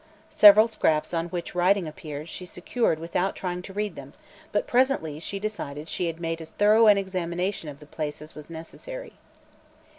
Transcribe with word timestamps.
Several 0.31 0.67
scraps 0.67 1.13
on 1.13 1.27
which 1.27 1.53
writing 1.53 1.87
appeared 1.87 2.27
she 2.27 2.43
secured 2.43 2.97
without 2.97 3.35
trying 3.35 3.61
to 3.61 3.71
read 3.71 3.93
them, 3.95 4.13
but 4.51 4.65
presently 4.65 5.19
she 5.19 5.37
decided 5.37 5.87
she 5.87 6.07
had 6.07 6.19
made 6.19 6.41
as 6.41 6.49
thorough 6.49 6.87
an 6.87 6.97
examination 6.97 7.69
of 7.69 7.77
the 7.77 7.85
place 7.85 8.19
as 8.19 8.33
was 8.33 8.49
necessary. 8.49 9.13